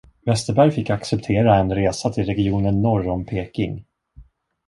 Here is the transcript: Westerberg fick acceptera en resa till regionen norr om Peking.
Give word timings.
Westerberg 0.27 0.71
fick 0.71 0.89
acceptera 0.89 1.55
en 1.59 1.69
resa 1.75 2.09
till 2.09 2.25
regionen 2.25 2.81
norr 2.81 3.07
om 3.07 3.25
Peking. 3.25 3.83